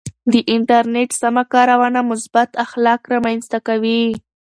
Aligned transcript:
د 0.31 0.33
انټرنیټ 0.53 1.09
سمه 1.21 1.43
کارونه 1.53 1.99
مثبت 2.11 2.49
اخلاق 2.65 3.01
رامنځته 3.13 3.57
کوي. 3.67 4.03